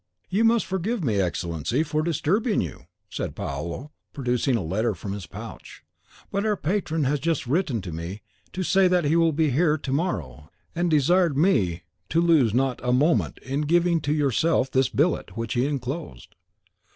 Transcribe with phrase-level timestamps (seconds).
[0.31, 5.27] "You must forgive me, Excellency, for disturbing you," said Paolo, producing a letter from his
[5.27, 5.83] pouch;
[6.31, 9.77] "but our Patron has just written to me to say that he will be here
[9.77, 14.89] to morrow, and desired me to lose not a moment in giving to yourself this
[14.89, 16.33] billet, which he enclosed."